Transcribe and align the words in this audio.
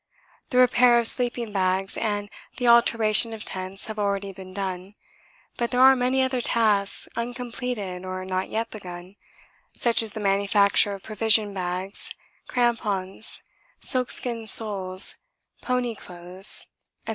The 0.49 0.57
repair 0.57 0.97
of 0.97 1.05
sleeping 1.05 1.53
bags 1.53 1.95
and 1.95 2.27
the 2.57 2.67
alteration 2.67 3.33
of 3.33 3.45
tents 3.45 3.85
have 3.85 3.99
already 3.99 4.33
been 4.33 4.51
done, 4.51 4.95
but 5.57 5.69
there 5.69 5.79
are 5.79 5.95
many 5.95 6.23
other 6.23 6.41
tasks 6.41 7.07
uncompleted 7.15 8.03
or 8.03 8.25
not 8.25 8.49
yet 8.49 8.71
begun, 8.71 9.15
such 9.77 10.01
as 10.01 10.13
the 10.13 10.19
manufacture 10.19 10.95
of 10.95 11.03
provision 11.03 11.53
bags, 11.53 12.15
crampons, 12.47 13.43
sealskin 13.79 14.47
soles, 14.47 15.17
pony 15.61 15.93
clothes, 15.93 16.65
&c. 17.05 17.09